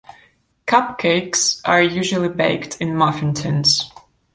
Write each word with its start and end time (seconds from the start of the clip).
Cupcakes 0.65 1.61
are 1.63 1.79
usually 1.83 2.27
baked 2.27 2.81
in 2.81 2.95
muffin 2.95 3.35
tins. 3.35 3.91